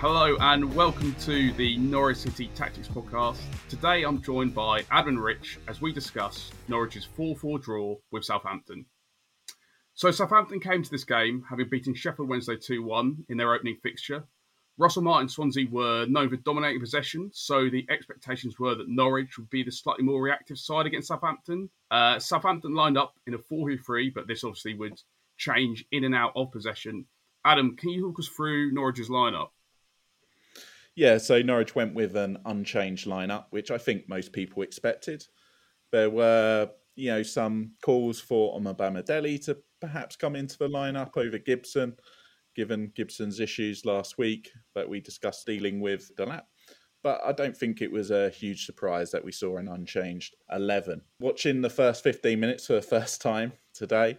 [0.00, 3.36] Hello and welcome to the Norwich City Tactics Podcast.
[3.68, 8.86] Today I'm joined by Adam Rich as we discuss Norwich's 4 4 draw with Southampton.
[9.92, 13.76] So, Southampton came to this game having beaten Sheffield Wednesday 2 1 in their opening
[13.82, 14.24] fixture.
[14.78, 19.50] Russell Martin Swansea were known for dominating possession, so the expectations were that Norwich would
[19.50, 21.68] be the slightly more reactive side against Southampton.
[21.90, 24.98] Uh, Southampton lined up in a 4 3, but this obviously would
[25.36, 27.04] change in and out of possession.
[27.44, 29.48] Adam, can you talk us through Norwich's lineup?
[31.00, 35.24] Yeah, so Norwich went with an unchanged lineup, which I think most people expected.
[35.92, 41.38] There were, you know, some calls for Omobamidele to perhaps come into the lineup over
[41.38, 41.96] Gibson,
[42.54, 46.42] given Gibson's issues last week that we discussed dealing with Delap.
[47.02, 51.00] But I don't think it was a huge surprise that we saw an unchanged 11.
[51.18, 54.18] Watching the first 15 minutes for the first time today,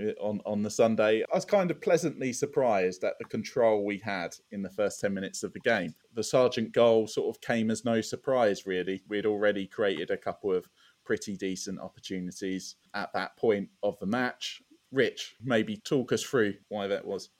[0.00, 3.98] Uh, on on the Sunday, I was kind of pleasantly surprised at the control we
[3.98, 5.94] had in the first ten minutes of the game.
[6.14, 9.02] The Sargent goal sort of came as no surprise, really.
[9.08, 10.68] We'd already created a couple of
[11.04, 14.62] pretty decent opportunities at that point of the match.
[14.90, 17.30] Rich, maybe talk us through why that was.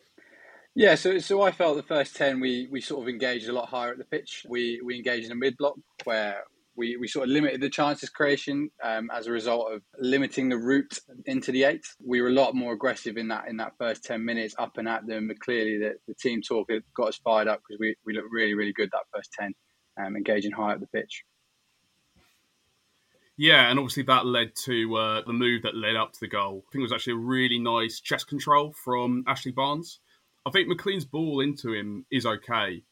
[0.75, 3.69] Yeah, so so I felt the first ten we we sort of engaged a lot
[3.69, 4.45] higher at the pitch.
[4.49, 6.45] We we engaged in a mid block where
[6.77, 10.59] we, we sort of limited the chances creation um, as a result of limiting the
[10.59, 11.87] route into the eight.
[12.05, 14.89] We were a lot more aggressive in that in that first ten minutes, up and
[14.89, 15.29] at them.
[15.29, 18.55] But clearly, the, the team talk got us fired up because we, we looked really
[18.55, 19.55] really good that first ten,
[20.01, 21.25] um, engaging high up the pitch.
[23.37, 26.65] Yeah, and obviously that led to uh, the move that led up to the goal.
[26.69, 29.99] I think it was actually a really nice chest control from Ashley Barnes.
[30.47, 32.85] I think McLean's ball into him is okay,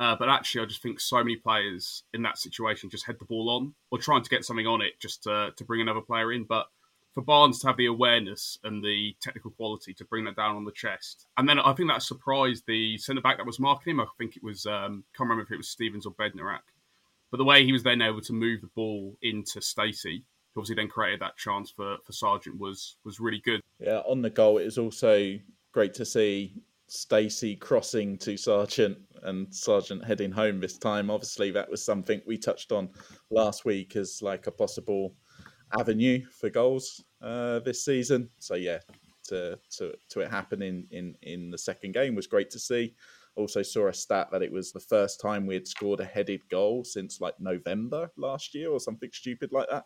[0.00, 3.26] uh, but actually, I just think so many players in that situation just head the
[3.26, 6.32] ball on or trying to get something on it just to, to bring another player
[6.32, 6.44] in.
[6.44, 6.68] But
[7.12, 10.64] for Barnes to have the awareness and the technical quality to bring that down on
[10.64, 11.26] the chest.
[11.36, 14.00] And then I think that surprised the centre back that was marking him.
[14.00, 16.60] I think it was, um, can't remember if it was Stephens or Bednarek.
[17.30, 20.24] But the way he was then able to move the ball into Stacey,
[20.54, 23.60] who obviously then created that chance for, for Sargent, was was really good.
[23.78, 25.38] Yeah, on the goal, it was also
[25.72, 26.54] great to see
[26.90, 31.08] Stacey crossing to Sargent and Sargent heading home this time.
[31.08, 32.90] Obviously, that was something we touched on
[33.30, 35.14] last week as like a possible
[35.78, 38.28] avenue for goals uh, this season.
[38.40, 38.80] So yeah,
[39.28, 42.96] to to to it happen in in in the second game was great to see.
[43.36, 46.40] Also saw a stat that it was the first time we had scored a headed
[46.48, 49.84] goal since like November last year or something stupid like that.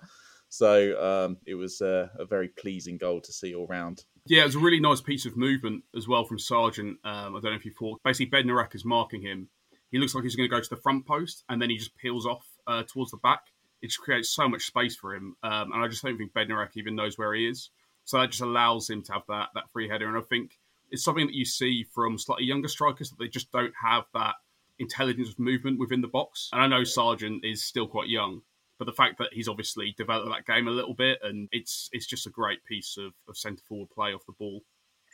[0.54, 4.04] So um, it was a, a, very pleasing goal to see all round.
[4.28, 6.98] Yeah, it was a really nice piece of movement as well from Sargent.
[7.03, 8.00] Um, I don't know if you thought.
[8.04, 9.48] Basically, Bednarek is marking him.
[9.91, 11.97] He looks like he's going to go to the front post, and then he just
[11.97, 13.41] peels off uh, towards the back.
[13.82, 16.76] It just creates so much space for him, um, and I just don't think Bednarek
[16.76, 17.70] even knows where he is.
[18.04, 20.53] So that just allows him to have that that free header, and I think
[20.93, 24.37] it's something that you see from slightly younger strikers that they just don't have that
[24.78, 26.48] intelligence of movement within the box.
[26.53, 28.43] And I know Sargent is still quite young,
[28.78, 32.06] but the fact that he's obviously developed that game a little bit, and it's it's
[32.06, 34.62] just a great piece of, of centre forward play off the ball.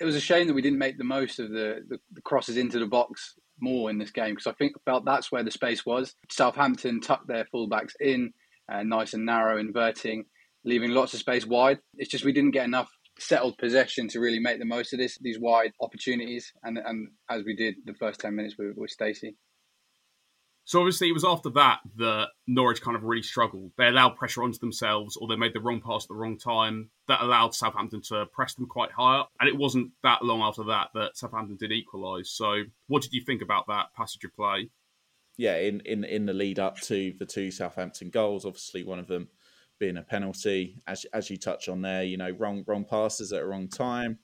[0.01, 2.57] It was a shame that we didn't make the most of the, the, the crosses
[2.57, 5.85] into the box more in this game because I think felt that's where the space
[5.85, 6.15] was.
[6.31, 8.33] Southampton tucked their fullbacks in,
[8.73, 10.25] uh, nice and narrow, inverting,
[10.65, 11.81] leaving lots of space wide.
[11.97, 15.19] It's just we didn't get enough settled possession to really make the most of this
[15.21, 19.37] these wide opportunities, and and as we did the first ten minutes with, with Stacey.
[20.65, 23.73] So obviously, it was after that that Norwich kind of really struggled.
[23.77, 26.91] They allowed pressure onto themselves, or they made the wrong pass at the wrong time.
[27.09, 29.31] That allowed Southampton to press them quite high up.
[29.41, 32.31] And it wasn't that long after that that Southampton did equalise.
[32.31, 34.71] So, what did you think about that passage of play?
[35.37, 39.07] Yeah, in, in, in the lead up to the two Southampton goals, obviously one of
[39.07, 39.29] them
[39.79, 43.43] being a penalty, as as you touch on there, you know, wrong wrong passes at
[43.43, 44.19] a wrong time.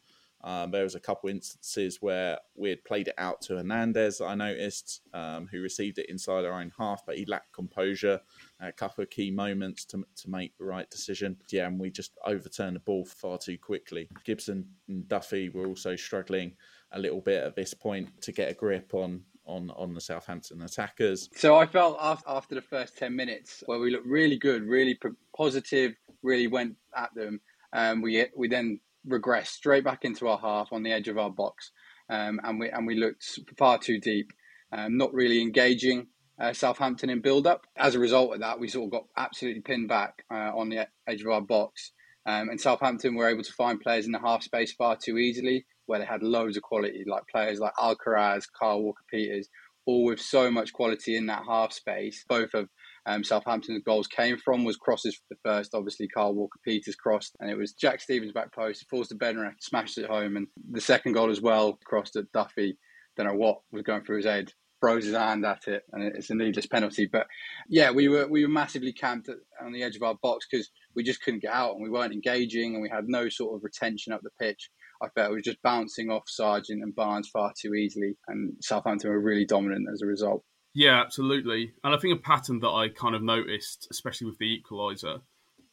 [0.45, 4.35] Um, there was a couple instances where we had played it out to Hernandez, I
[4.35, 8.21] noticed, um, who received it inside our own half, but he lacked composure
[8.61, 11.37] a couple of key moments to, to make the right decision.
[11.51, 14.09] Yeah, and we just overturned the ball far too quickly.
[14.25, 16.57] Gibson and Duffy were also struggling
[16.93, 20.63] a little bit at this point to get a grip on on on the Southampton
[20.63, 21.29] attackers.
[21.35, 24.99] So I felt after, after the first ten minutes where we looked really good, really
[25.37, 27.41] positive, really went at them.
[27.73, 31.31] Um, we we then regressed straight back into our half on the edge of our
[31.31, 31.71] box,
[32.11, 34.33] um, and we and we looked far too deep,
[34.73, 36.09] um, not really engaging
[36.41, 37.67] uh, Southampton in build up.
[37.77, 40.87] As a result of that, we sort of got absolutely pinned back uh, on the
[41.07, 41.93] edge of our box,
[42.27, 45.67] um, and Southampton were able to find players in the half space far too easily,
[45.87, 49.49] where they had loads of quality, like players like Alcaraz, Kyle Walker Peters,
[49.87, 52.25] all with so much quality in that half space.
[52.29, 52.69] Both of
[53.07, 57.37] um, Southampton's goals came from was crosses for the first, obviously Kyle Walker Peters crossed,
[57.41, 60.81] and it was Jack Stephens back post, falls to Bednarek, smashed it home, and the
[60.81, 62.77] second goal as well crossed at Duffy.
[63.17, 64.53] Don't know what was going through his head.
[64.81, 67.09] throws his hand at it, and it's a needless penalty.
[67.11, 67.27] But
[67.69, 69.29] yeah, we were we were massively camped
[69.65, 72.13] on the edge of our box because we just couldn't get out, and we weren't
[72.13, 74.71] engaging, and we had no sort of retention up the pitch.
[75.03, 79.11] I felt it was just bouncing off Sargent and Barnes far too easily, and Southampton
[79.11, 80.43] were really dominant as a result.
[80.77, 81.73] Yeah, absolutely.
[81.83, 85.23] And I think a pattern that I kind of noticed, especially with the equaliser,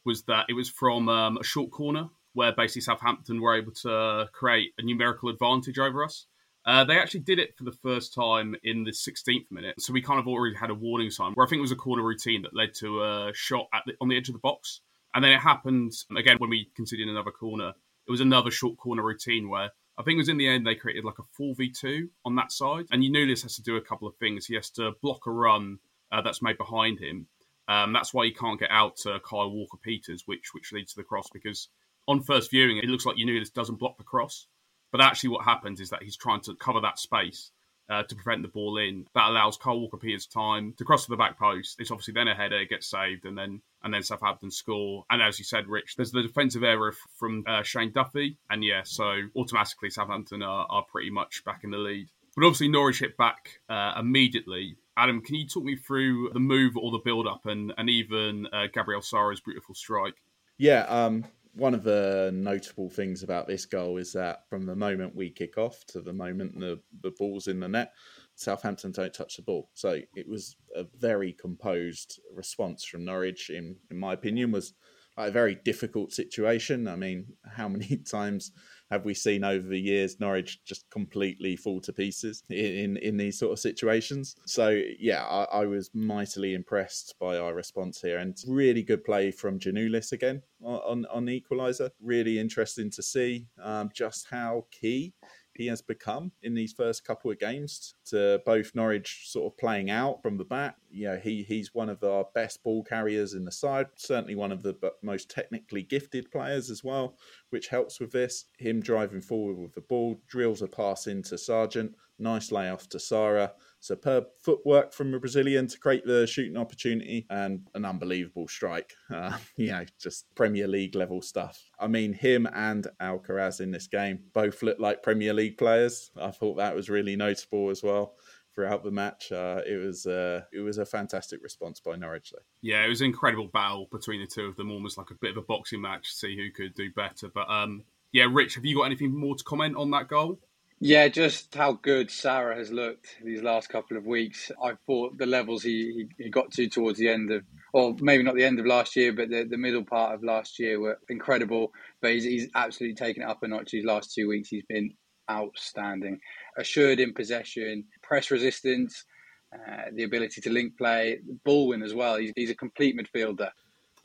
[0.06, 4.30] was that it was from um, a short corner where basically Southampton were able to
[4.32, 6.24] create a numerical advantage over us.
[6.64, 10.00] Uh, they actually did it for the first time in the 16th minute, so we
[10.00, 12.40] kind of already had a warning sign where I think it was a corner routine
[12.40, 14.80] that led to a shot the, on the edge of the box.
[15.14, 17.74] And then it happened again when we conceded another corner.
[18.08, 20.74] It was another short corner routine where I think it was in the end they
[20.74, 22.86] created like a 4v2 on that side.
[22.90, 24.46] And this has to do a couple of things.
[24.46, 25.78] He has to block a run
[26.10, 27.26] uh, that's made behind him.
[27.68, 31.00] Um, that's why he can't get out to Kyle Walker Peters, which which leads to
[31.00, 31.68] the cross because
[32.06, 34.46] on first viewing it looks like this doesn't block the cross.
[34.92, 37.50] But actually, what happens is that he's trying to cover that space
[37.88, 39.06] uh, to prevent the ball in.
[39.14, 41.80] That allows Kyle Walker Peters time to cross to the back post.
[41.80, 45.04] It's obviously then a header, gets saved, and then and then Southampton score.
[45.10, 48.82] And as you said, Rich, there's the defensive error from uh, Shane Duffy, and yeah,
[48.84, 52.08] so automatically Southampton are, are pretty much back in the lead.
[52.36, 54.76] But obviously Norwich hit back uh, immediately.
[54.96, 58.46] Adam, can you talk me through the move or the build up and, and even
[58.52, 60.14] uh, Gabriel Sara's beautiful strike?
[60.56, 65.14] Yeah, um, one of the notable things about this goal is that from the moment
[65.14, 67.92] we kick off to the moment the, the ball's in the net,
[68.34, 69.70] Southampton don't touch the ball.
[69.74, 74.74] So it was a very composed response from Norwich, in, in my opinion, was
[75.16, 76.88] a very difficult situation.
[76.88, 78.50] I mean, how many times
[78.90, 83.38] have we seen over the years Norwich just completely fall to pieces in in, these
[83.38, 84.36] sort of situations?
[84.46, 89.30] So yeah, I, I, was mightily impressed by our response here, and really good play
[89.30, 91.90] from Giannoulis again on on equaliser.
[92.00, 95.14] Really interesting to see um, just how key
[95.54, 99.90] he has become in these first couple of games to both Norwich sort of playing
[99.90, 100.76] out from the back.
[100.90, 104.52] You know, he he's one of our best ball carriers in the side, certainly one
[104.52, 107.16] of the most technically gifted players as well,
[107.50, 108.46] which helps with this.
[108.58, 113.52] Him driving forward with the ball, drills a pass into Sargent, nice layoff to Sara,
[113.84, 118.94] superb footwork from the Brazilian to create the shooting opportunity, and an unbelievable strike.
[119.14, 121.70] Uh, you know, just Premier League level stuff.
[121.78, 126.10] I mean, him and Alcaraz in this game both look like Premier League players.
[126.20, 128.16] I thought that was really notable as well
[128.54, 129.30] throughout the match.
[129.30, 132.32] Uh, it was uh, it was a fantastic response by Norwich.
[132.32, 132.42] Though.
[132.62, 135.32] Yeah, it was an incredible battle between the two of them, almost like a bit
[135.32, 137.28] of a boxing match to see who could do better.
[137.28, 140.40] But um, yeah, Rich, have you got anything more to comment on that goal?
[140.86, 144.52] Yeah, just how good Sara has looked these last couple of weeks.
[144.62, 147.42] I thought the levels he, he, got to towards the end of,
[147.72, 150.58] or maybe not the end of last year, but the, the middle part of last
[150.58, 151.72] year were incredible.
[152.02, 154.50] But he's, he's absolutely taken it up a notch these last two weeks.
[154.50, 154.90] He's been
[155.30, 156.20] outstanding.
[156.58, 159.06] Assured in possession, press resistance,
[159.54, 161.16] uh, the ability to link play,
[161.46, 162.18] ball win as well.
[162.18, 163.48] He's, he's a complete midfielder.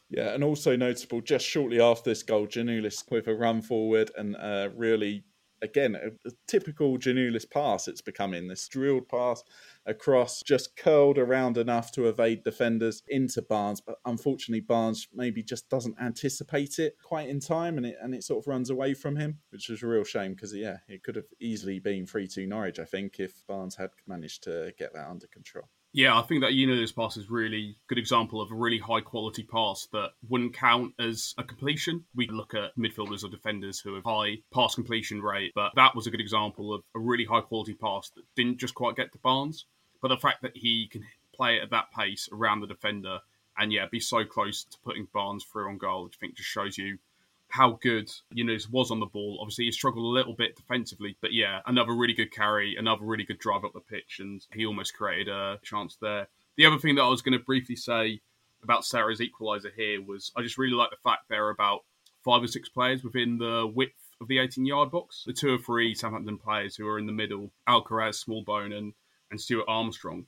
[0.09, 4.37] Yeah, and also notable just shortly after this goal, Giannoulis with a run forward and
[4.37, 5.25] uh, really
[5.61, 8.47] again, a, a typical Giannoulis pass it's becoming.
[8.47, 9.43] This drilled pass
[9.85, 13.81] across, just curled around enough to evade defenders into Barnes.
[13.81, 18.23] But unfortunately, Barnes maybe just doesn't anticipate it quite in time and it, and it
[18.23, 21.15] sort of runs away from him, which is a real shame because, yeah, it could
[21.15, 25.09] have easily been 3 2 Norwich, I think, if Barnes had managed to get that
[25.09, 25.69] under control.
[25.91, 28.77] Yeah, I think that you know this pass is really good example of a really
[28.77, 32.05] high quality pass that wouldn't count as a completion.
[32.15, 36.05] We look at midfielders or defenders who have high pass completion rate, but that was
[36.05, 39.19] a good example of a really high quality pass that didn't just quite get to
[39.19, 39.65] Barnes.
[39.99, 41.03] But the fact that he can
[41.33, 43.19] play it at that pace around the defender
[43.57, 46.49] and yeah, be so close to putting Barnes through on goal, which I think just
[46.49, 46.99] shows you
[47.49, 49.39] how good Yunus was on the ball.
[49.41, 53.23] Obviously, he struggled a little bit defensively, but yeah, another really good carry, another really
[53.23, 56.27] good drive up the pitch, and he almost created a chance there.
[56.57, 58.21] The other thing that I was going to briefly say
[58.63, 61.81] about Sara's equaliser here was I just really like the fact there are about
[62.23, 65.23] five or six players within the width of the 18 yard box.
[65.25, 68.93] The two or three Southampton players who are in the middle, Alcaraz, Smallbone, and,
[69.31, 70.25] and Stuart Armstrong,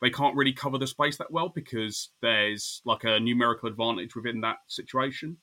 [0.00, 4.40] they can't really cover the space that well because there's like a numerical advantage within
[4.40, 5.36] that situation.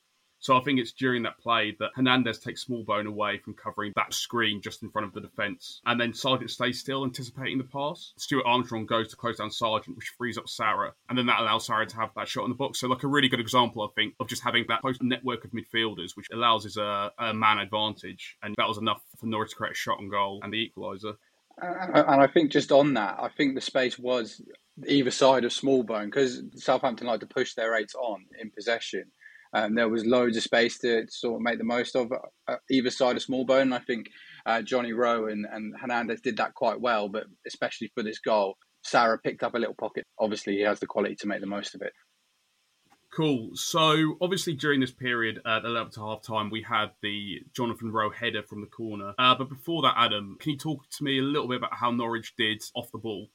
[0.44, 4.14] So I think it's during that play that Hernandez takes Smallbone away from covering that
[4.14, 5.80] screen just in front of the defence.
[5.86, 8.12] And then Sargent stays still, anticipating the pass.
[8.18, 10.94] Stuart Armstrong goes to close down Sargent, which frees up Sara.
[11.08, 12.82] And then that allows Sara to have that shot in the box.
[12.82, 15.52] So, like a really good example, I think, of just having that post network of
[15.52, 18.36] midfielders, which allows us a, a man advantage.
[18.44, 21.16] And that was enough for Norwich to create a shot on goal and the equaliser.
[21.58, 24.42] And I think just on that, I think the space was
[24.86, 29.06] either side of Smallbone because Southampton like to push their eights on in possession.
[29.54, 32.90] Um, there was loads of space to, sort of make the most of uh, either
[32.90, 33.74] side of Smallbone.
[33.74, 34.08] I think
[34.46, 38.56] uh, Johnny Rowe and, and Hernandez did that quite well, but especially for this goal,
[38.84, 40.06] Sara picked up a little pocket.
[40.20, 41.94] Obviously, he has the quality to make the most of it.
[43.16, 43.52] Cool.
[43.54, 48.10] So obviously during this period at 11 to half time, we had the Jonathan Rowe
[48.10, 49.14] header from the corner.
[49.20, 51.92] Uh, but before that, Adam, can you talk to me a little bit about how
[51.92, 53.28] Norwich did off the ball?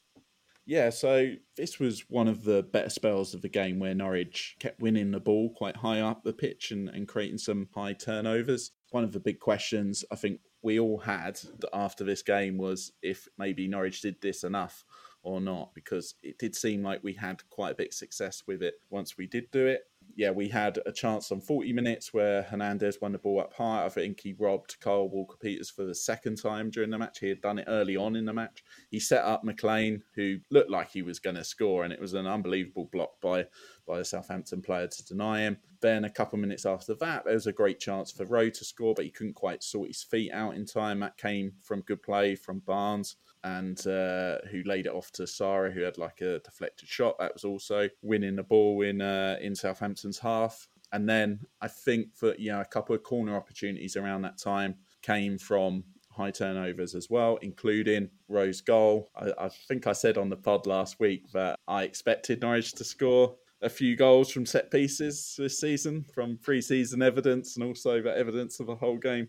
[0.68, 4.82] Yeah, so this was one of the better spells of the game where Norwich kept
[4.82, 8.72] winning the ball quite high up the pitch and, and creating some high turnovers.
[8.90, 11.40] One of the big questions I think we all had
[11.72, 14.84] after this game was if maybe Norwich did this enough
[15.22, 18.62] or not, because it did seem like we had quite a bit of success with
[18.62, 19.84] it once we did do it.
[20.16, 23.84] Yeah, we had a chance on 40 minutes where Hernandez won the ball up high.
[23.84, 27.20] I think he robbed Kyle Walker Peters for the second time during the match.
[27.20, 28.64] He had done it early on in the match.
[28.90, 32.14] He set up McLean, who looked like he was going to score, and it was
[32.14, 33.46] an unbelievable block by
[33.86, 35.56] by a Southampton player to deny him.
[35.80, 38.64] Then a couple of minutes after that, there was a great chance for Rowe to
[38.64, 41.00] score, but he couldn't quite sort his feet out in time.
[41.00, 45.70] That came from good play from Barnes and uh, who laid it off to Sara,
[45.70, 47.16] who had like a deflected shot.
[47.18, 50.68] That was also winning the ball in uh, in Southampton's half.
[50.92, 55.38] And then I think that yeah, a couple of corner opportunities around that time came
[55.38, 59.10] from high turnovers as well, including Rowe's goal.
[59.14, 62.84] I, I think I said on the pod last week that I expected Norwich to
[62.84, 68.16] score a few goals from set pieces this season from pre-season evidence and also the
[68.16, 69.28] evidence of a whole game.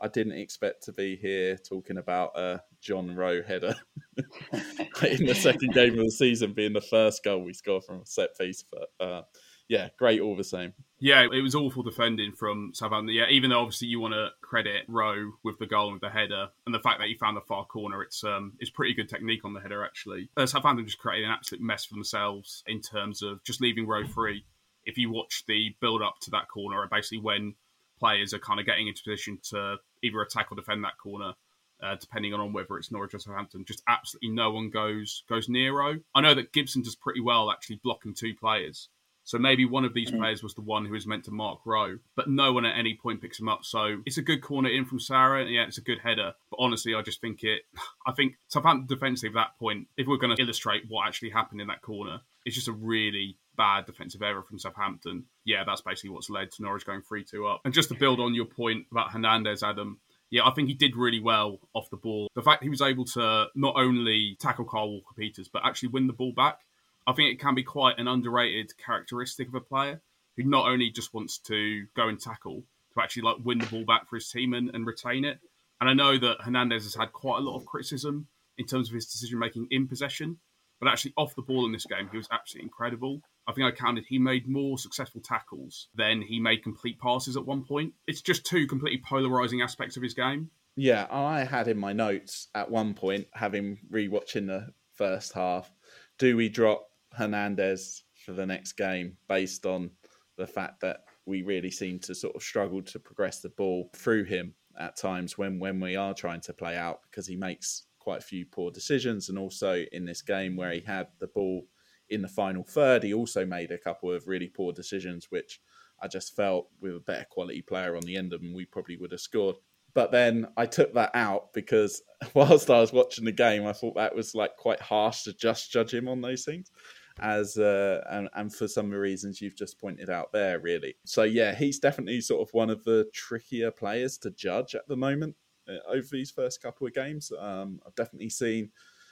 [0.00, 3.74] I didn't expect to be here talking about a John Rowe header
[4.16, 8.06] in the second game of the season being the first goal we scored from a
[8.06, 8.64] set piece.
[8.70, 9.22] But uh,
[9.68, 10.74] yeah, great all the same.
[10.98, 13.14] Yeah, it was awful defending from Southampton.
[13.14, 16.10] Yeah, even though obviously you want to credit Rowe with the goal and with the
[16.10, 19.08] header, and the fact that he found the far corner, it's um, it's pretty good
[19.08, 20.28] technique on the header actually.
[20.36, 24.06] Uh, Southampton just created an absolute mess for themselves in terms of just leaving Rowe
[24.06, 24.44] free.
[24.84, 27.54] If you watch the build up to that corner, basically when
[28.00, 31.34] players are kind of getting into position to either attack or defend that corner,
[31.82, 33.64] uh, depending on whether it's Norwich or Southampton.
[33.64, 35.98] Just absolutely no one goes goes near Rowe.
[36.14, 38.88] I know that Gibson does pretty well actually blocking two players.
[39.24, 40.18] So maybe one of these mm-hmm.
[40.18, 42.98] players was the one who was meant to mark Rowe, but no one at any
[43.00, 43.60] point picks him up.
[43.64, 45.44] So it's a good corner in from Sara.
[45.44, 46.32] Yeah, it's a good header.
[46.50, 47.62] But honestly, I just think it.
[48.06, 51.60] I think Southampton defensively at that point, if we're going to illustrate what actually happened
[51.60, 55.26] in that corner, it's just a really bad defensive error from Southampton.
[55.44, 57.60] Yeah, that's basically what's led to Norwich going 3 2 up.
[57.64, 60.96] And just to build on your point about Hernandez, Adam, yeah, I think he did
[60.96, 62.28] really well off the ball.
[62.34, 66.06] The fact he was able to not only tackle Kyle Walker Peters, but actually win
[66.06, 66.60] the ball back,
[67.06, 70.00] I think it can be quite an underrated characteristic of a player
[70.36, 72.62] who not only just wants to go and tackle,
[72.94, 75.38] to actually like win the ball back for his team and, and retain it.
[75.80, 78.26] And I know that Hernandez has had quite a lot of criticism
[78.58, 80.38] in terms of his decision making in possession,
[80.78, 83.22] but actually off the ball in this game, he was absolutely incredible.
[83.50, 87.44] I think I counted he made more successful tackles than he made complete passes at
[87.44, 87.92] one point.
[88.06, 90.50] It's just two completely polarizing aspects of his game.
[90.76, 95.70] Yeah, I had in my notes at one point, having rewatching the first half,
[96.18, 99.90] do we drop Hernandez for the next game based on
[100.36, 104.24] the fact that we really seem to sort of struggle to progress the ball through
[104.24, 108.18] him at times when when we are trying to play out because he makes quite
[108.18, 111.66] a few poor decisions and also in this game where he had the ball
[112.10, 115.60] in the final third, he also made a couple of really poor decisions, which
[116.02, 118.96] I just felt with a better quality player on the end of them, we probably
[118.96, 119.56] would have scored.
[119.92, 122.02] But then I took that out because
[122.34, 125.72] whilst I was watching the game, I thought that was like quite harsh to just
[125.72, 126.70] judge him on those things.
[127.18, 130.94] As uh, and, and for some of the reasons you've just pointed out there, really.
[131.04, 134.96] So yeah, he's definitely sort of one of the trickier players to judge at the
[134.96, 135.36] moment
[135.68, 137.30] uh, over these first couple of games.
[137.38, 138.70] Um, I've definitely seen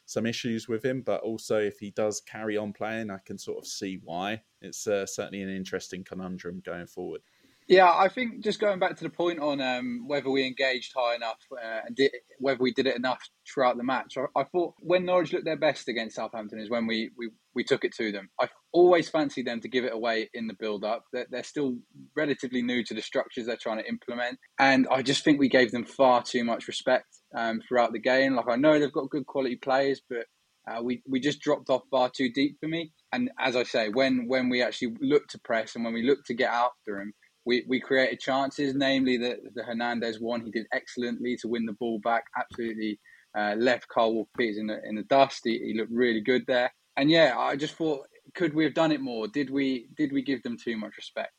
[0.08, 3.58] some issues with him, but also if he does carry on playing, I can sort
[3.58, 4.42] of see why.
[4.62, 7.20] It's uh, certainly an interesting conundrum going forward.
[7.68, 11.14] Yeah, I think just going back to the point on um, whether we engaged high
[11.14, 14.72] enough uh, and did, whether we did it enough throughout the match, I, I, thought
[14.80, 18.10] when Norwich looked their best against Southampton is when we, we, we took it to
[18.10, 18.30] them.
[18.40, 21.04] I always fancied them to give it away in the build up.
[21.12, 21.76] They're, they're still
[22.16, 24.38] relatively new to the structures they're trying to implement.
[24.58, 28.34] And I just think we gave them far too much respect um, throughout the game.
[28.34, 30.26] Like, I know they've got good quality players, but
[30.70, 32.92] uh, we, we just dropped off far too deep for me.
[33.12, 36.24] And as I say, when, when we actually look to press and when we look
[36.26, 37.12] to get after him,
[37.46, 40.44] we, we created chances, namely the, the Hernandez one.
[40.44, 43.00] He did excellently to win the ball back, absolutely
[43.36, 45.40] uh, left Kyle Walker Peters in the, in the dust.
[45.44, 46.72] He, he looked really good there.
[46.96, 49.26] And yeah, I just thought, could we have done it more?
[49.28, 51.37] Did we did we give them too much respect?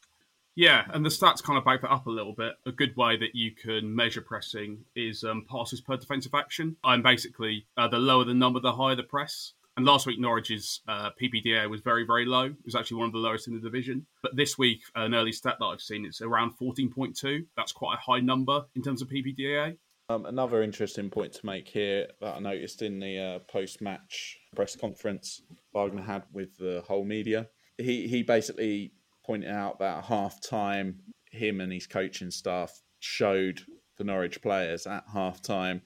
[0.59, 2.51] Yeah, and the stats kind of back that up a little bit.
[2.65, 6.75] A good way that you can measure pressing is um, passes per defensive action.
[6.83, 9.53] I'm basically uh, the lower the number, the higher the press.
[9.77, 12.47] And last week, Norwich's uh, PPDA was very, very low.
[12.47, 14.05] It was actually one of the lowest in the division.
[14.21, 17.45] But this week, an early stat that I've seen, it's around 14.2.
[17.55, 19.77] That's quite a high number in terms of PPDA.
[20.09, 24.75] Um, another interesting point to make here that I noticed in the uh, post-match press
[24.75, 25.41] conference
[25.73, 27.47] Wagner had with the whole media,
[27.77, 28.91] he he basically
[29.29, 30.95] pointed out that at half time,
[31.29, 33.61] him and his coaching staff showed
[33.99, 35.83] the Norwich players at half time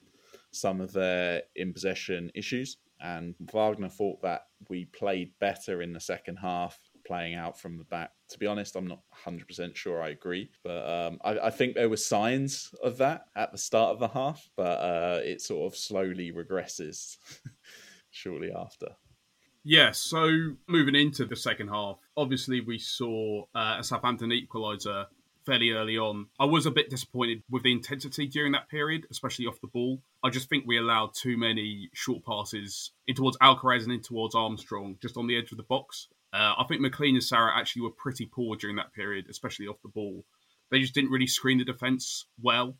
[0.50, 2.78] some of their in possession issues.
[3.00, 7.84] And Wagner thought that we played better in the second half, playing out from the
[7.84, 8.12] back.
[8.30, 11.90] To be honest, I'm not 100% sure I agree, but um, I, I, think there
[11.90, 15.78] were signs of that at the start of the half, but uh, it sort of
[15.78, 17.18] slowly regresses
[18.10, 18.96] shortly after.
[19.64, 20.30] Yeah, so
[20.66, 25.06] moving into the second half, obviously we saw uh, a Southampton equaliser
[25.44, 26.26] fairly early on.
[26.40, 30.00] I was a bit disappointed with the intensity during that period, especially off the ball.
[30.22, 34.34] I just think we allowed too many short passes in towards Alcaraz and in towards
[34.34, 36.08] Armstrong, just on the edge of the box.
[36.32, 39.82] Uh, I think McLean and Sara actually were pretty poor during that period, especially off
[39.82, 40.24] the ball.
[40.70, 42.76] They just didn't really screen the defence well.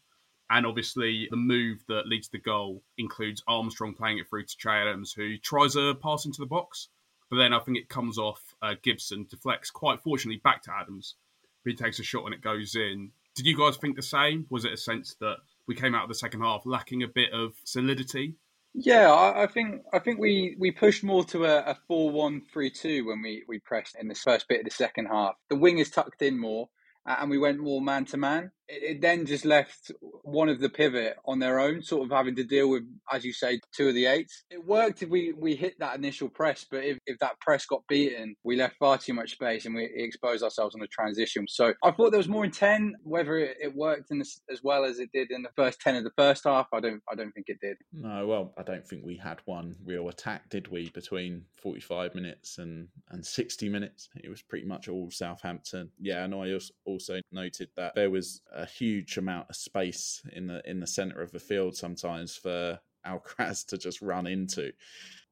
[0.50, 4.56] And obviously, the move that leads to the goal includes Armstrong playing it through to
[4.56, 6.88] Che Adams, who tries a pass into the box.
[7.34, 11.16] But then I think it comes off uh, Gibson, deflects quite fortunately back to Adams,
[11.64, 13.10] he takes a shot and it goes in.
[13.34, 14.46] Did you guys think the same?
[14.50, 17.32] Was it a sense that we came out of the second half lacking a bit
[17.32, 18.36] of solidity?
[18.72, 23.20] Yeah, I, I think I think we, we pushed more to a, a 4-1-3-2 when
[23.20, 25.34] we, we pressed in the first bit of the second half.
[25.50, 26.68] The wing is tucked in more,
[27.04, 28.52] and we went more man to man.
[28.66, 32.44] It then just left one of the pivot on their own, sort of having to
[32.44, 34.44] deal with, as you say, two of the eights.
[34.50, 37.82] It worked if we, we hit that initial press, but if, if that press got
[37.88, 41.46] beaten, we left far too much space and we exposed ourselves on the transition.
[41.48, 42.94] So I thought there was more intent.
[43.02, 46.04] Whether it, it worked in as well as it did in the first ten of
[46.04, 47.76] the first half, I don't I don't think it did.
[47.92, 50.88] No, well, I don't think we had one real attack, did we?
[50.90, 55.90] Between forty five minutes and and sixty minutes, it was pretty much all Southampton.
[56.00, 60.62] Yeah, and I also noted that there was a huge amount of space in the
[60.68, 64.72] in the center of the field sometimes for Alcaraz to just run into.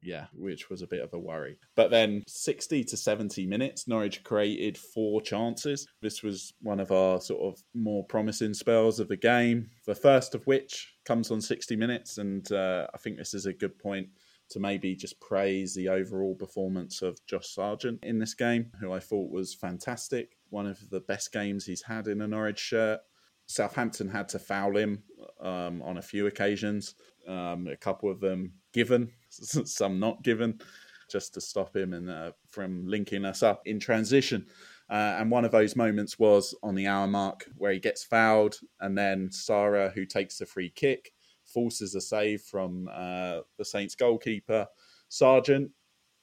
[0.05, 1.59] Yeah, which was a bit of a worry.
[1.77, 5.87] But then 60 to 70 minutes, Norwich created four chances.
[6.01, 10.35] This was one of our sort of more promising spells of the game, the first
[10.35, 12.19] of which comes on 60 minutes.
[12.19, 14.09] And uh, I think this is a good point
[14.51, 18.99] to maybe just praise the overall performance of Josh Sargent in this game, who I
[18.99, 20.37] thought was fantastic.
[20.51, 23.01] One of the best games he's had in a Norwich shirt.
[23.53, 25.03] Southampton had to foul him
[25.41, 26.95] um, on a few occasions,
[27.29, 30.61] um, a couple of them given, some not given,
[31.11, 34.47] just to stop him and uh, from linking us up in transition.
[34.91, 38.59] Uh, and one of those moments was on the hour mark where he gets fouled,
[38.81, 41.13] and then Sara, who takes the free kick,
[41.45, 44.67] forces a save from uh, the Saints goalkeeper.
[45.09, 45.71] Sargent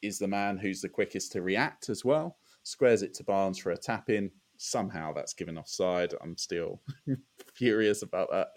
[0.01, 3.71] is the man who's the quickest to react as well, squares it to Barnes for
[3.71, 6.13] a tap in, somehow that's given offside.
[6.21, 6.81] I'm still
[7.55, 8.49] furious about that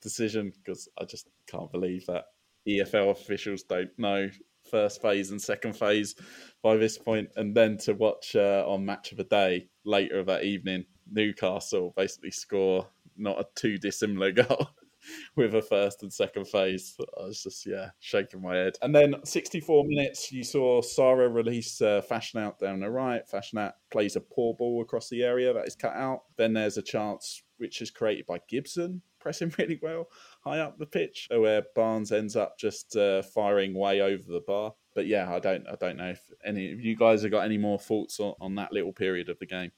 [0.00, 2.26] decision because I just can't believe that
[2.66, 4.30] EFL officials don't know
[4.70, 6.14] first phase and second phase
[6.62, 7.28] by this point.
[7.36, 11.92] And then to watch uh, on Match of the Day later of that evening, Newcastle
[11.96, 14.68] basically score not a too dissimilar goal
[15.36, 16.96] with a first and second phase.
[17.20, 18.78] I was just, yeah, shaking my head.
[18.82, 23.22] And then 64 minutes, you saw Sara release uh, Fassnacht down the right.
[23.28, 26.22] Fassnacht plays a poor ball across the area that is cut out.
[26.36, 30.08] Then there's a chance which is created by Gibson pressing really well
[30.44, 34.74] high up the pitch, where Barnes ends up just uh, firing way over the bar.
[34.94, 37.58] But yeah, I don't, I don't know if any of you guys have got any
[37.58, 39.70] more thoughts on, on that little period of the game.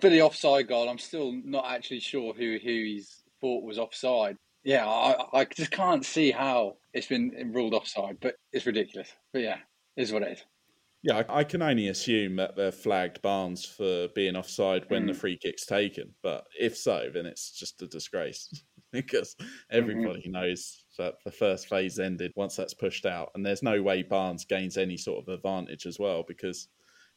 [0.00, 4.36] For the offside goal, I'm still not actually sure who who he's thought was offside
[4.64, 9.12] yeah, I, I just can't see how it's been ruled offside, but it's ridiculous.
[9.32, 9.58] But yeah,
[9.96, 10.44] is what it is.
[11.02, 15.08] Yeah, I, I can only assume that they're flagged Barnes for being offside when mm.
[15.08, 16.14] the free kick's taken.
[16.22, 18.48] But if so, then it's just a disgrace
[18.92, 19.36] because
[19.70, 20.32] everybody mm-hmm.
[20.32, 24.46] knows that the first phase ended once that's pushed out, and there's no way Barnes
[24.46, 26.68] gains any sort of advantage as well because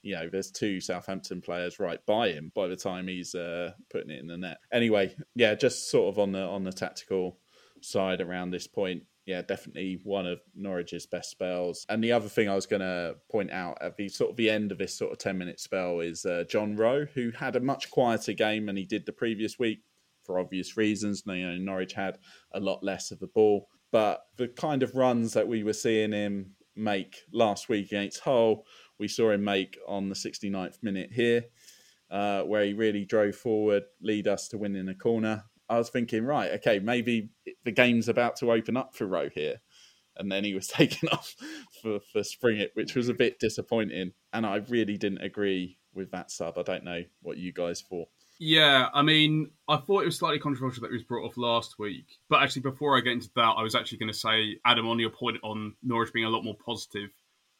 [0.07, 4.09] you know, there's two Southampton players right by him by the time he's uh, putting
[4.09, 4.59] it in the net.
[4.71, 7.37] Anyway, yeah, just sort of on the on the tactical
[7.81, 9.03] side around this point.
[9.25, 11.85] Yeah, definitely one of Norwich's best spells.
[11.89, 14.49] And the other thing I was going to point out at the sort of the
[14.49, 17.59] end of this sort of 10 minute spell is uh, John Rowe, who had a
[17.59, 19.81] much quieter game than he did the previous week
[20.23, 21.23] for obvious reasons.
[21.25, 22.19] You know, Norwich had
[22.53, 23.67] a lot less of the ball.
[23.91, 28.63] But the kind of runs that we were seeing him make last week against Hull
[28.99, 31.45] we saw him make on the 69th minute here,
[32.09, 35.45] uh, where he really drove forward, lead us to winning a corner.
[35.69, 37.29] I was thinking, right, okay, maybe
[37.65, 39.61] the game's about to open up for Rowe here.
[40.15, 41.35] And then he was taken off
[41.81, 44.13] for, for Springett, which was a bit disappointing.
[44.33, 46.57] And I really didn't agree with that sub.
[46.57, 48.07] I don't know what you guys thought.
[48.39, 51.79] Yeah, I mean, I thought it was slightly controversial that he was brought off last
[51.79, 52.05] week.
[52.29, 54.99] But actually, before I get into that, I was actually going to say, Adam, on
[54.99, 57.09] your point on Norwich being a lot more positive,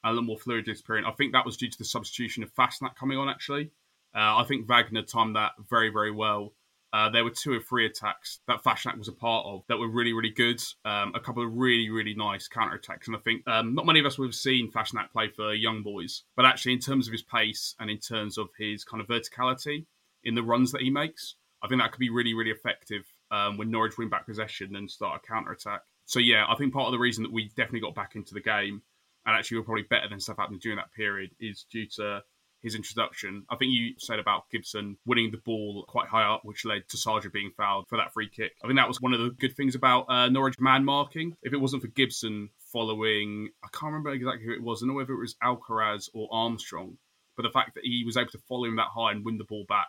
[0.10, 2.96] a lot more fluid period, I think that was due to the substitution of Fassnacht
[2.96, 3.72] coming on, actually.
[4.16, 6.54] Uh, I think Wagner timed that very, very well.
[6.94, 9.90] Uh, there were two or three attacks that Fassnacht was a part of that were
[9.90, 10.62] really, really good.
[10.86, 13.08] Um, a couple of really, really nice counter attacks.
[13.08, 15.84] And I think um, not many of us would have seen Fassnacht play for young
[15.84, 19.08] boys, but actually, in terms of his pace and in terms of his kind of
[19.08, 19.86] verticality
[20.24, 23.58] in the runs that he makes, I think that could be really, really effective um,
[23.58, 25.82] when Norwich win back possession and start a counter attack.
[26.06, 28.42] So, yeah, I think part of the reason that we definitely got back into the
[28.42, 28.82] game
[29.28, 32.24] and actually were probably better than Southampton during that period is due to
[32.62, 33.44] his introduction.
[33.50, 36.98] I think you said about Gibson winning the ball quite high up, which led to
[36.98, 38.54] Sargent being fouled for that free kick.
[38.64, 41.36] I think that was one of the good things about uh, Norwich man marking.
[41.44, 44.82] If it wasn't for Gibson following, I can't remember exactly who it was.
[44.82, 46.98] I know whether it was Alcaraz or Armstrong,
[47.36, 49.44] but the fact that he was able to follow him that high and win the
[49.44, 49.88] ball back,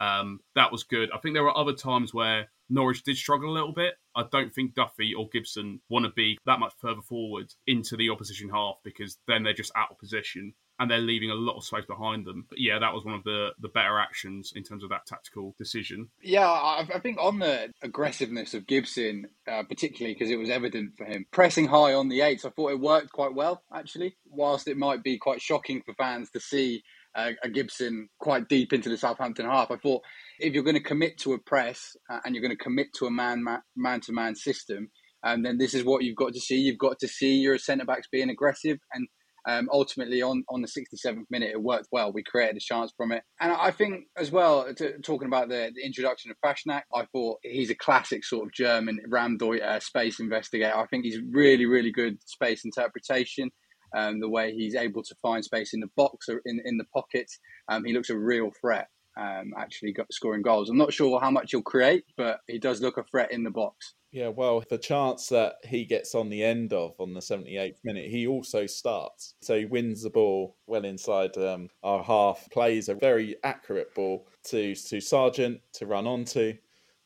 [0.00, 1.10] um, that was good.
[1.14, 3.94] I think there were other times where Norwich did struggle a little bit.
[4.14, 8.10] I don't think Duffy or Gibson want to be that much further forward into the
[8.10, 11.64] opposition half because then they're just out of position and they're leaving a lot of
[11.64, 12.46] space behind them.
[12.48, 15.54] But yeah, that was one of the the better actions in terms of that tactical
[15.58, 16.08] decision.
[16.20, 20.96] Yeah, I, I think on the aggressiveness of Gibson, uh, particularly because it was evident
[20.96, 24.16] for him pressing high on the eights, I thought it worked quite well actually.
[24.26, 26.82] Whilst it might be quite shocking for fans to see
[27.14, 30.02] uh, a Gibson quite deep into the Southampton half, I thought
[30.42, 33.06] if you're going to commit to a press uh, and you're going to commit to
[33.06, 33.44] a man
[33.76, 34.90] man to man system,
[35.22, 36.56] um, then this is what you've got to see.
[36.56, 39.08] You've got to see your centre backs being aggressive and
[39.44, 42.12] um, ultimately, on, on the 67th minute, it worked well.
[42.12, 43.24] We created a chance from it.
[43.40, 47.38] And I think, as well, to, talking about the, the, introduction of Fassnacht, I thought
[47.42, 50.76] he's a classic sort of German Raumdeuter space investigator.
[50.76, 53.50] I think he's really, really good space interpretation.
[53.94, 56.86] Um, the way he's able to find space in the box or in, in the
[56.94, 57.38] pockets.
[57.68, 60.70] Um, he looks a real threat um, actually scoring goals.
[60.70, 63.50] I'm not sure how much he'll create, but he does look a threat in the
[63.50, 63.94] box.
[64.12, 68.10] Yeah, well, the chance that he gets on the end of on the 78th minute,
[68.10, 69.34] he also starts.
[69.40, 74.26] So he wins the ball well inside um, our half, plays a very accurate ball
[74.48, 76.54] to, to Sargent to run onto.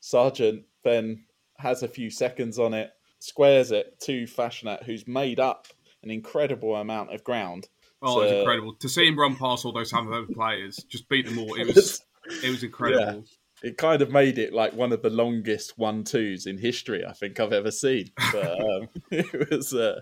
[0.01, 1.25] Sargent then
[1.59, 2.91] has a few seconds on it,
[3.21, 5.69] squares it to Fassnacht, who's made up
[6.03, 7.69] an incredible amount of ground.
[8.07, 11.27] Oh, so, it's incredible to see him run past all those Southampton players, just beat
[11.27, 11.55] them all.
[11.55, 12.03] It was
[12.43, 13.05] it was incredible.
[13.05, 13.21] Yeah
[13.63, 17.13] it kind of made it like one of the longest one twos in history I
[17.13, 18.11] think I've ever seen.
[18.33, 20.01] But um, it was, uh,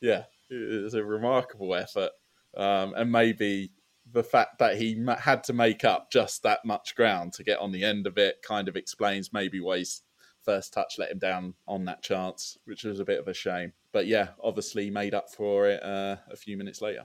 [0.00, 2.10] yeah, it was a remarkable effort,
[2.56, 3.72] um, and maybe
[4.12, 7.70] the fact that he had to make up just that much ground to get on
[7.70, 10.02] the end of it kind of explains maybe why his
[10.42, 13.72] first touch let him down on that chance, which was a bit of a shame.
[13.92, 17.04] But yeah, obviously made up for it uh, a few minutes later.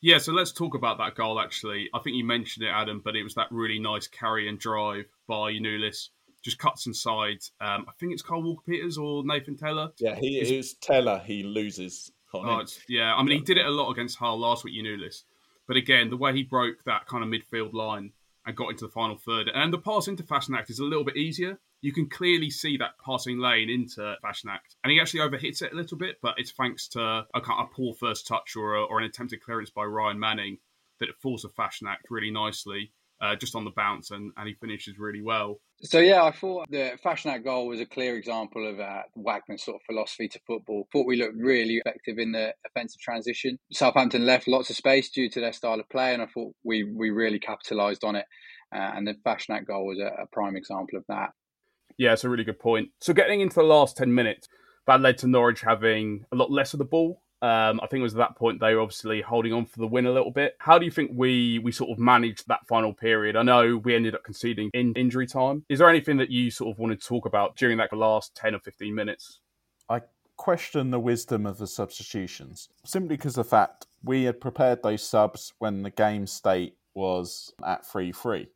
[0.00, 1.88] Yeah, so let's talk about that goal actually.
[1.92, 5.06] I think you mentioned it, Adam, but it was that really nice carry and drive
[5.26, 6.10] by Giannoulis.
[6.42, 7.38] Just cuts inside.
[7.60, 9.92] Um, I think it's Kyle Walker Peters or Nathan Tella.
[9.98, 11.22] Yeah, he is Tella.
[11.26, 12.12] He loses.
[12.32, 15.24] Oh, yeah, I mean, he did it a lot against Hull last week, Giannoulis.
[15.66, 18.12] But again, the way he broke that kind of midfield line
[18.46, 21.16] and got into the final third, and the pass into Fassnacht is a little bit
[21.16, 24.76] easier you can clearly see that passing lane into Fassnacht.
[24.82, 27.94] And he actually overhits it a little bit, but it's thanks to a, a poor
[27.94, 30.58] first touch or, a, or an attempted clearance by Ryan Manning
[31.00, 32.92] that it falls to Fassnacht really nicely.
[33.20, 35.58] Uh, just on the bounce, and, and he finishes really well.
[35.82, 39.74] So yeah, I thought the Fassnacht goal was a clear example of uh, Wagner's sort
[39.74, 40.86] of philosophy to football.
[40.92, 43.58] Thought we looked really effective in the offensive transition.
[43.72, 46.84] Southampton left lots of space due to their style of play, and I thought we
[46.84, 48.26] we really capitalised on it.
[48.74, 51.30] Uh, and the Fassnacht goal was a, a, prime example of that.
[51.98, 52.90] Yeah, it's a really good point.
[53.00, 54.48] So getting into the last 10 minutes,
[54.86, 57.20] that led to Norwich having a lot less of the ball.
[57.40, 59.86] Um, I think it was at that point they were obviously holding on for the
[59.86, 60.56] win a little bit.
[60.58, 63.36] How do you think we we sort of managed that final period?
[63.36, 65.64] I know we ended up conceding in injury time.
[65.68, 68.56] Is there anything that you sort of want to talk about during that last 10
[68.56, 69.40] or 15 minutes?
[69.88, 70.00] I
[70.36, 75.52] question the wisdom of the substitutions simply because the fact we had prepared those subs
[75.58, 78.48] when the game state was at 3 3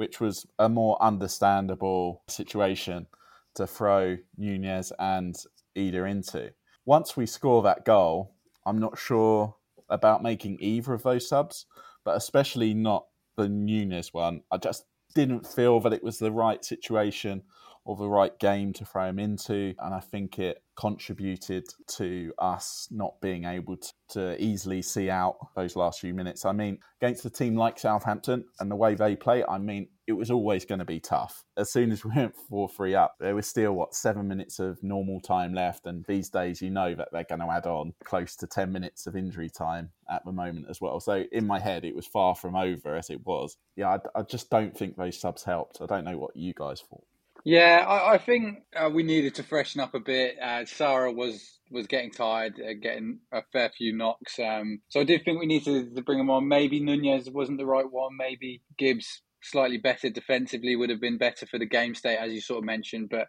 [0.00, 3.06] which was a more understandable situation
[3.54, 5.36] to throw Nunez and
[5.76, 6.54] Idah into.
[6.86, 8.34] Once we score that goal,
[8.64, 9.56] I'm not sure
[9.90, 11.66] about making either of those subs,
[12.02, 14.40] but especially not the Nunez one.
[14.50, 17.42] I just didn't feel that it was the right situation
[17.84, 19.74] or the right game to throw him into.
[19.78, 25.36] And I think it contributed to us not being able to, to, easily see out
[25.54, 26.44] those last few minutes.
[26.44, 30.12] I mean, against a team like Southampton and the way they play, I mean, it
[30.12, 31.44] was always going to be tough.
[31.56, 34.82] As soon as we went 4 3 up, there was still, what, seven minutes of
[34.82, 35.86] normal time left.
[35.86, 39.06] And these days, you know that they're going to add on close to 10 minutes
[39.06, 40.98] of injury time at the moment as well.
[41.00, 43.56] So in my head, it was far from over as it was.
[43.76, 45.80] Yeah, I, I just don't think those subs helped.
[45.82, 47.04] I don't know what you guys thought.
[47.44, 50.38] Yeah, I, I think uh, we needed to freshen up a bit.
[50.38, 54.38] Uh, Sara was was getting tired, uh, getting a fair few knocks.
[54.38, 56.48] Um, so I did think we needed to bring him on.
[56.48, 58.16] Maybe Nunez wasn't the right one.
[58.16, 62.40] Maybe Gibbs slightly better defensively would have been better for the game state, as you
[62.40, 63.08] sort of mentioned.
[63.10, 63.28] But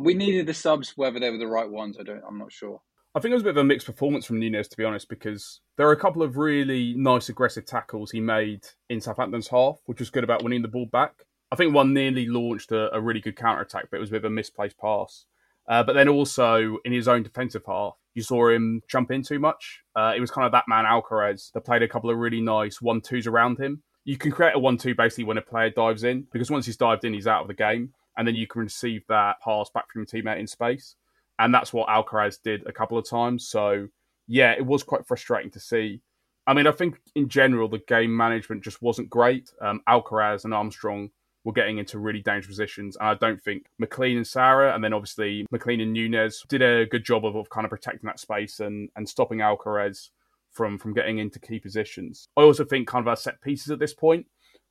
[0.00, 1.96] we needed the subs, whether they were the right ones.
[1.98, 2.22] I don't.
[2.28, 2.80] I'm not sure.
[3.14, 5.08] I think it was a bit of a mixed performance from Nunez, to be honest,
[5.08, 9.78] because there are a couple of really nice aggressive tackles he made in Southampton's half,
[9.86, 11.24] which was good about winning the ball back.
[11.50, 14.24] I think one nearly launched a, a really good counter attack, but it was with
[14.24, 15.24] a misplaced pass.
[15.68, 19.38] Uh, but then also in his own defensive half, you saw him jump in too
[19.38, 19.82] much.
[19.94, 22.80] Uh, it was kind of that man Alcaraz that played a couple of really nice
[22.80, 23.82] one twos around him.
[24.04, 26.78] You can create a one two basically when a player dives in because once he's
[26.78, 29.90] dived in, he's out of the game, and then you can receive that pass back
[29.92, 30.96] from your teammate in space,
[31.38, 33.46] and that's what Alcaraz did a couple of times.
[33.46, 33.88] So
[34.26, 36.00] yeah, it was quite frustrating to see.
[36.46, 39.52] I mean, I think in general the game management just wasn't great.
[39.60, 41.10] Um, Alcaraz and Armstrong
[41.44, 42.96] were getting into really dangerous positions.
[42.96, 46.86] And I don't think McLean and Sara, and then obviously McLean and Nunez did a
[46.86, 50.10] good job of, of kind of protecting that space and, and stopping Alcaraz
[50.50, 52.28] from, from getting into key positions.
[52.36, 54.26] I also think kind of our set pieces at this point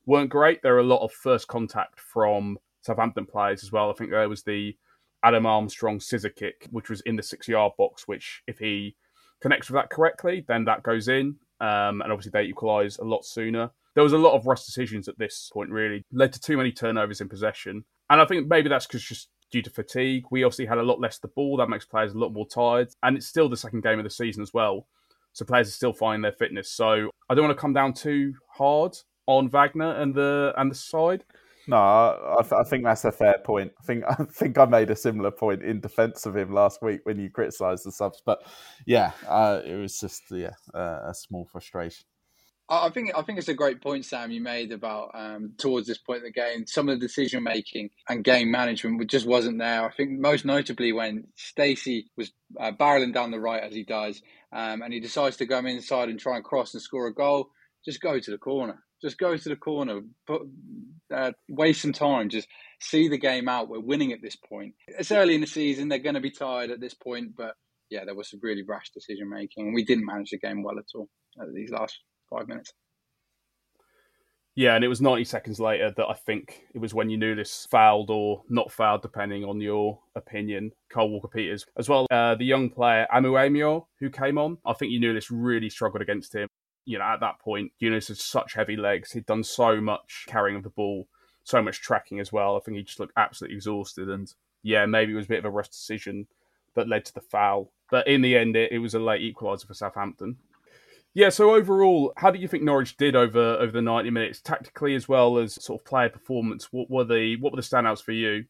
[0.06, 0.62] weren't great.
[0.62, 3.90] There are a lot of first contact from Southampton players as well.
[3.90, 4.76] I think there was the
[5.22, 8.94] Adam Armstrong scissor kick, which was in the six yard box, which if he
[9.40, 11.36] connects with that correctly, then that goes in.
[11.60, 15.08] Um, and obviously they equalise a lot sooner there was a lot of rush decisions
[15.08, 17.84] at this point, really, led to too many turnovers in possession.
[18.10, 20.22] And I think maybe that's because just due to fatigue.
[20.30, 21.56] We obviously had a lot less the ball.
[21.56, 22.90] That makes players a lot more tired.
[23.02, 24.86] And it's still the second game of the season as well.
[25.32, 26.70] So players are still finding their fitness.
[26.70, 30.76] So I don't want to come down too hard on Wagner and the and the
[30.76, 31.24] side.
[31.66, 33.72] No, I, I, think that's a fair point.
[33.80, 37.00] I think I think I made a similar point in defence of him last week
[37.02, 38.22] when you criticised the subs.
[38.24, 38.42] But
[38.86, 42.04] yeah, uh, it was just yeah uh, a small frustration.
[42.70, 45.96] I think I think it's a great point, Sam, you made about um, towards this
[45.96, 49.84] point in the game, some of the decision making and game management just wasn't there.
[49.84, 54.20] I think most notably when Stacey was uh, barreling down the right as he does,
[54.52, 57.48] um, and he decides to go inside and try and cross and score a goal.
[57.86, 58.82] Just go to the corner.
[59.00, 60.00] Just go to the corner.
[60.26, 60.42] Put,
[61.14, 62.28] uh, waste some time.
[62.28, 62.48] Just
[62.80, 63.68] see the game out.
[63.70, 64.74] We're winning at this point.
[64.88, 65.88] It's early in the season.
[65.88, 67.54] They're going to be tired at this point, but
[67.88, 70.78] yeah, there was some really rash decision making, and we didn't manage the game well
[70.78, 71.08] at all
[71.54, 71.98] these last
[72.30, 72.72] five minutes.
[74.58, 78.10] Yeah, and it was 90 seconds later that I think it was when Giannoulis fouled
[78.10, 80.72] or not fouled, depending on your opinion.
[80.88, 84.58] Kyle Walker Peters, as well, uh, the young player Amu who came on.
[84.66, 86.48] I think Giannoulis really struggled against him.
[86.86, 89.12] You know, at that point, Yunus had such heavy legs.
[89.12, 91.06] He'd done so much carrying of the ball,
[91.44, 92.56] so much tracking as well.
[92.56, 94.08] I think he just looked absolutely exhausted.
[94.08, 96.26] And yeah, maybe it was a bit of a rush decision
[96.74, 97.70] that led to the foul.
[97.92, 100.38] But in the end, it, it was a late equaliser for Southampton.
[101.14, 104.94] Yeah, so overall, how do you think Norwich did over over the ninety minutes, tactically
[104.94, 106.68] as well as sort of player performance?
[106.70, 108.44] What were the what were the standouts for you?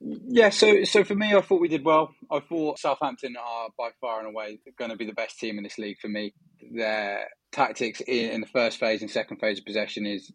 [0.00, 2.14] Yeah, so so for me, I thought we did well.
[2.30, 5.64] I thought Southampton are by far and away going to be the best team in
[5.64, 6.34] this league for me.
[6.72, 10.32] Their tactics in, in the first phase and second phase of possession is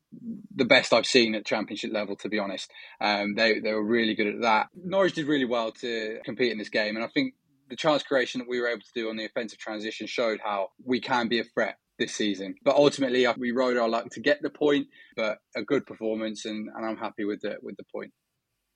[0.55, 2.15] the best I've seen at championship level.
[2.17, 4.67] To be honest, um, they they were really good at that.
[4.75, 7.33] Norwich did really well to compete in this game, and I think
[7.69, 10.69] the chance creation that we were able to do on the offensive transition showed how
[10.83, 12.55] we can be a threat this season.
[12.63, 16.45] But ultimately, uh, we rode our luck to get the point, but a good performance,
[16.45, 18.11] and, and I'm happy with the with the point.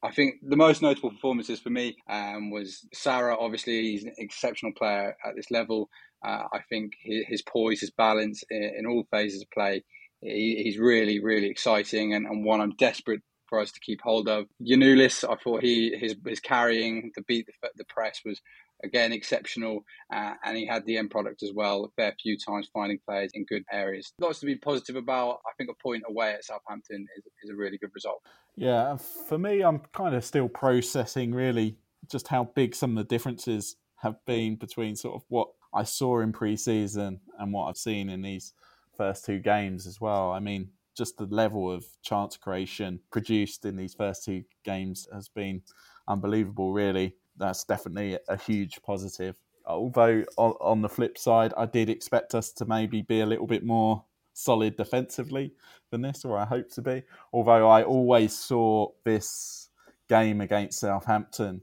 [0.04, 3.38] I think the most notable performances for me um, was Sara.
[3.40, 5.90] Obviously, he's an exceptional player at this level.
[6.26, 9.84] Uh, I think his, his, poise, his balance in, in all phases of play,
[10.22, 14.28] he, he's really, really exciting and, and one I'm desperate for us to keep hold
[14.28, 14.46] of.
[14.62, 18.42] Giannoulis, I thought he his his carrying to beat the, the press was
[18.84, 21.86] again exceptional, uh, and he had the end product as well.
[21.86, 24.14] A fair few times finding players in good areas.
[24.20, 25.40] Lots to be positive about.
[25.46, 28.22] I think a point away at Southampton is, is a really good result.
[28.56, 31.78] Yeah, for me, I'm kind of still processing really
[32.12, 36.20] just how big some of the differences have been between sort of what I saw
[36.20, 38.54] in pre-season and what I've seen in these
[38.98, 40.32] first two games as well.
[40.32, 45.30] I mean, just the level of chance creation produced in these first two games has
[45.30, 45.62] been
[46.08, 47.16] unbelievable, really.
[47.38, 49.36] That's definitely a huge positive.
[49.66, 53.48] Although, on, on the flip side, I did expect us to maybe be a little
[53.48, 55.54] bit more solid defensively
[55.92, 57.04] than this, or I hope to be.
[57.32, 59.70] Although I always saw this
[60.10, 61.62] game against Southampton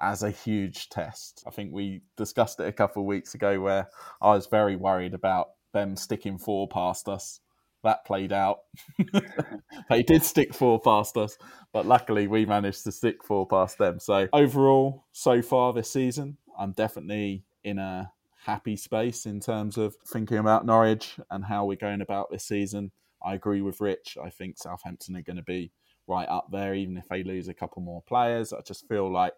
[0.00, 1.42] as a huge test.
[1.46, 3.88] I think we discussed it a couple of weeks ago where
[4.20, 7.40] I was very worried about them sticking four past us
[7.84, 8.58] that played out.
[9.90, 11.38] they did stick four past us,
[11.72, 13.98] but luckily we managed to stick four past them.
[13.98, 18.12] So overall, so far this season, I'm definitely in a
[18.44, 22.90] happy space in terms of thinking about Norwich and how we're going about this season.
[23.24, 24.16] I agree with Rich.
[24.22, 25.72] I think Southampton are going to be
[26.06, 28.52] right up there, even if they lose a couple more players.
[28.52, 29.34] I just feel like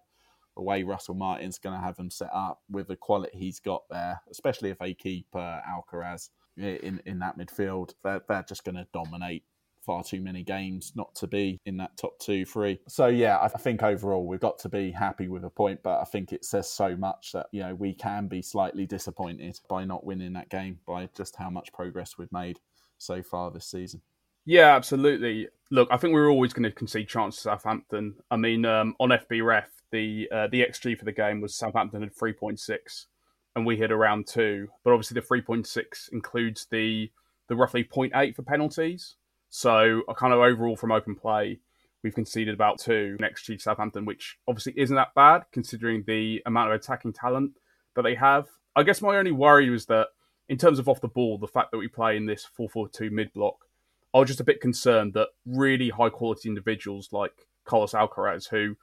[0.56, 3.82] the way Russell Martin's going to have them set up with the quality he's got
[3.90, 8.74] there, especially if they keep uh, Alcaraz in in that midfield, they're, they're just going
[8.74, 9.44] to dominate
[9.90, 12.78] far too many games not to be in that top two, three.
[12.86, 16.04] So yeah, I think overall we've got to be happy with a point, but I
[16.04, 20.06] think it says so much that you know we can be slightly disappointed by not
[20.06, 22.60] winning that game by just how much progress we've made
[22.98, 24.00] so far this season.
[24.46, 25.48] Yeah, absolutely.
[25.72, 28.14] Look, I think we're always going to concede chances to Southampton.
[28.30, 32.14] I mean, um, on FBref, the uh, the XG for the game was Southampton at
[32.14, 33.08] three point six
[33.56, 34.68] and we hit around two.
[34.84, 37.10] But obviously, the 3.6 includes the
[37.48, 39.16] the roughly 0.8 for penalties.
[39.50, 41.58] So, a kind of overall from open play,
[42.02, 46.70] we've conceded about two next to Southampton, which obviously isn't that bad considering the amount
[46.70, 47.52] of attacking talent
[47.96, 48.46] that they have.
[48.76, 50.08] I guess my only worry was that
[50.48, 52.88] in terms of off the ball, the fact that we play in this 4 4
[52.88, 53.66] 2 mid block,
[54.14, 58.76] I was just a bit concerned that really high quality individuals like Carlos Alcaraz, who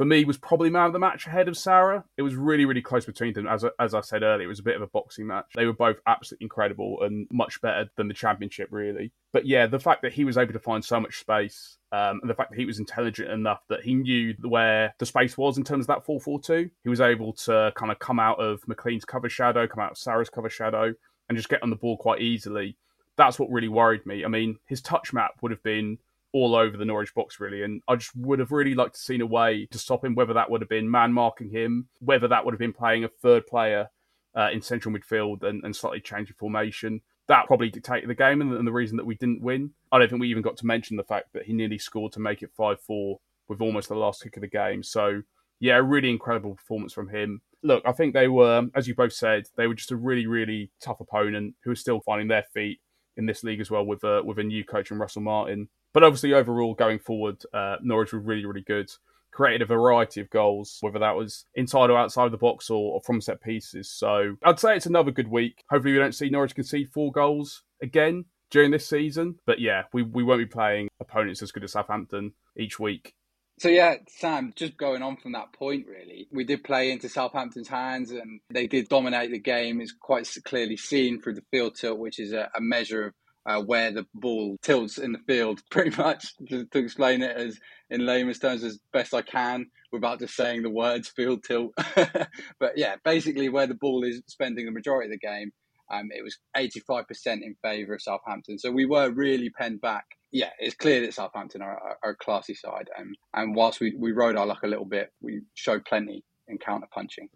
[0.00, 2.02] for me was probably man of the match ahead of Sara.
[2.16, 3.46] It was really, really close between them.
[3.46, 5.44] As, as I said earlier, it was a bit of a boxing match.
[5.54, 9.12] They were both absolutely incredible and much better than the championship, really.
[9.34, 12.30] But yeah, the fact that he was able to find so much space um, and
[12.30, 15.64] the fact that he was intelligent enough that he knew where the space was in
[15.64, 18.66] terms of that 4 4 2, he was able to kind of come out of
[18.66, 20.94] McLean's cover shadow, come out of Sara's cover shadow,
[21.28, 22.78] and just get on the ball quite easily.
[23.18, 24.24] That's what really worried me.
[24.24, 25.98] I mean, his touch map would have been
[26.32, 27.62] all over the Norwich box, really.
[27.62, 30.34] And I just would have really liked to seen a way to stop him, whether
[30.34, 33.46] that would have been man marking him, whether that would have been playing a third
[33.46, 33.88] player
[34.34, 37.00] uh, in central midfield and, and slightly changing formation.
[37.28, 39.70] That probably dictated the game and, the reason that we didn't win.
[39.92, 42.20] I don't think we even got to mention the fact that he nearly scored to
[42.20, 44.82] make it 5 4 with almost the last kick of the game.
[44.82, 45.22] So,
[45.60, 47.40] yeah, really incredible performance from him.
[47.62, 50.70] Look, I think they were, as you both said, they were just a really, really
[50.82, 52.80] tough opponent who are still finding their feet
[53.16, 55.68] in this league as well with a, with a new coach and Russell Martin.
[55.92, 58.90] But obviously, overall, going forward, uh, Norwich were really, really good.
[59.32, 62.94] Created a variety of goals, whether that was inside or outside of the box or,
[62.94, 63.90] or from set pieces.
[63.90, 65.64] So I'd say it's another good week.
[65.70, 69.36] Hopefully, we don't see Norwich concede four goals again during this season.
[69.46, 73.14] But yeah, we, we won't be playing opponents as good as Southampton each week.
[73.60, 77.68] So yeah, Sam, just going on from that point, really, we did play into Southampton's
[77.68, 79.82] hands, and they did dominate the game.
[79.82, 83.14] It's quite clearly seen through the field tilt, which is a, a measure of
[83.50, 87.58] uh, where the ball tilts in the field, pretty much to, to, explain it as
[87.90, 91.72] in layman's terms as best I can without just saying the words field tilt.
[91.96, 95.50] but yeah, basically where the ball is spending the majority of the game,
[95.92, 98.58] um, it was 85% in favour of Southampton.
[98.58, 100.04] So we were really penned back.
[100.30, 102.88] Yeah, it's clear that Southampton are, are, are a classy side.
[102.96, 106.58] Um, and whilst we, we rode our luck a little bit, we showed plenty in
[106.58, 107.28] counter punching.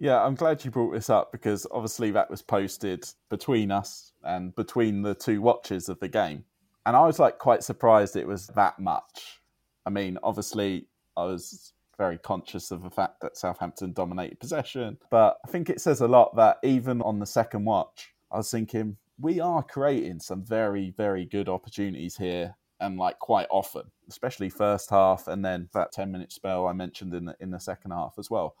[0.00, 4.54] Yeah, I'm glad you brought this up because obviously that was posted between us and
[4.54, 6.44] between the two watches of the game.
[6.86, 9.40] And I was like quite surprised it was that much.
[9.84, 15.38] I mean, obviously, I was very conscious of the fact that Southampton dominated possession, but
[15.44, 18.96] I think it says a lot that even on the second watch, I was thinking
[19.20, 24.90] we are creating some very, very good opportunities here and like quite often, especially first
[24.90, 28.14] half and then that 10 minute spell I mentioned in the, in the second half
[28.16, 28.54] as well.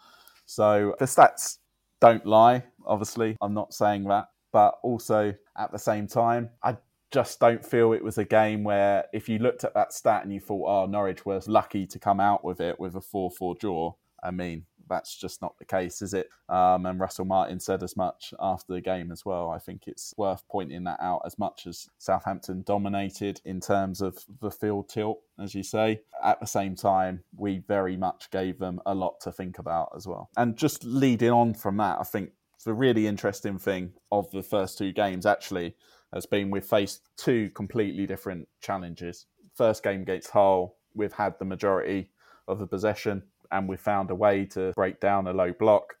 [0.48, 1.58] So the stats
[2.00, 3.36] don't lie, obviously.
[3.42, 4.28] I'm not saying that.
[4.50, 6.78] But also at the same time, I
[7.10, 10.32] just don't feel it was a game where if you looked at that stat and
[10.32, 13.56] you thought, oh, Norwich was lucky to come out with it with a 4 4
[13.60, 13.92] draw.
[14.24, 16.28] I mean, that's just not the case, is it?
[16.48, 19.50] Um, and Russell Martin said as much after the game as well.
[19.50, 24.24] I think it's worth pointing that out as much as Southampton dominated in terms of
[24.40, 26.00] the field tilt, as you say.
[26.22, 30.06] At the same time, we very much gave them a lot to think about as
[30.06, 30.30] well.
[30.36, 32.32] And just leading on from that, I think
[32.64, 35.74] the really interesting thing of the first two games actually
[36.12, 39.26] has been we've faced two completely different challenges.
[39.54, 42.10] First game against Hull, we've had the majority
[42.46, 45.96] of the possession and we found a way to break down a low block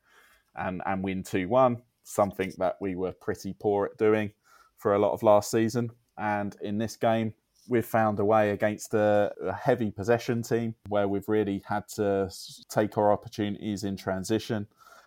[0.56, 4.32] and, and win 2 1, something that we were pretty poor at doing
[4.76, 5.90] for a lot of last season.
[6.16, 7.34] And in this game,
[7.68, 12.30] we've found a way against a, a, heavy possession team where we've really had to
[12.68, 14.66] take our opportunities in transition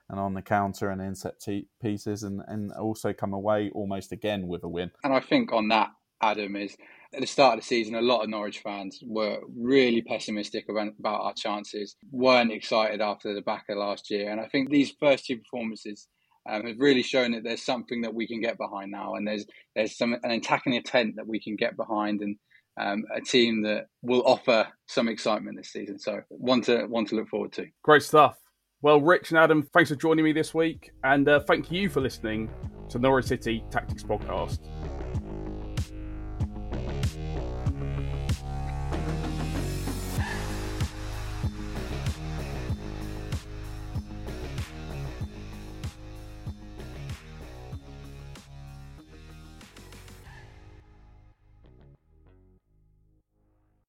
[0.09, 1.41] and on the counter and in set
[1.81, 4.91] pieces and, and also come away almost again with a win.
[5.03, 5.89] And I think on that,
[6.21, 6.77] Adam, is
[7.13, 10.93] at the start of the season, a lot of Norwich fans were really pessimistic about,
[11.03, 14.31] our chances, weren't excited after the back of last year.
[14.31, 16.07] And I think these first two performances
[16.49, 19.45] um, has really shown that there's something that we can get behind now, and there's
[19.75, 22.35] there's some an attacking intent that we can get behind, and
[22.79, 25.99] um, a team that will offer some excitement this season.
[25.99, 27.67] So one to one to look forward to.
[27.83, 28.37] Great stuff.
[28.81, 32.01] Well, Rich and Adam, thanks for joining me this week, and uh, thank you for
[32.01, 32.49] listening
[32.89, 34.59] to Norwich City Tactics Podcast.